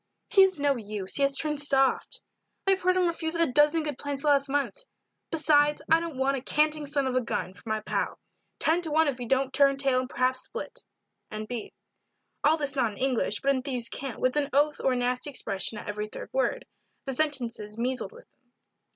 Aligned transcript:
"He 0.31 0.41
is 0.41 0.59
no 0.59 0.77
use, 0.77 1.17
he 1.17 1.21
has 1.21 1.37
turned 1.37 1.59
soft. 1.61 2.21
I 2.65 2.71
have 2.71 2.81
heard 2.81 2.95
him 2.97 3.05
refuse 3.05 3.35
a 3.35 3.45
dozen 3.45 3.83
good 3.83 3.99
plants 3.99 4.23
the 4.23 4.29
last 4.29 4.49
month. 4.49 4.83
Besides, 5.29 5.79
I 5.91 5.99
don't 5.99 6.17
want 6.17 6.35
a 6.37 6.41
canting 6.41 6.87
son 6.87 7.05
of 7.05 7.15
a 7.15 7.21
gun 7.21 7.53
for 7.53 7.69
my 7.69 7.81
pal 7.81 8.17
ten 8.57 8.81
to 8.81 8.89
one 8.89 9.07
if 9.07 9.19
he 9.19 9.27
don't 9.27 9.53
turn 9.53 9.77
tail 9.77 9.99
and 9.99 10.09
perhaps 10.09 10.41
split." 10.41 10.83
N. 11.29 11.45
B. 11.45 11.71
All 12.43 12.57
this 12.57 12.75
not 12.75 12.91
in 12.93 12.97
English, 12.97 13.41
but 13.41 13.51
in 13.53 13.61
thieve's 13.61 13.89
cant, 13.89 14.19
with 14.19 14.35
an 14.37 14.49
oath 14.53 14.81
or 14.83 14.93
a 14.93 14.95
nasty 14.95 15.29
expression 15.29 15.77
at 15.77 15.87
every 15.87 16.07
third 16.07 16.31
word. 16.33 16.65
The 17.05 17.13
sentences 17.13 17.77
measled 17.77 18.11
with 18.11 18.25
them. 18.31 18.51